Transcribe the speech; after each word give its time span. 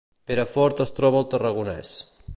Perafort 0.29 0.81
es 0.87 0.95
troba 1.01 1.21
al 1.25 1.31
Tarragonès 1.35 1.97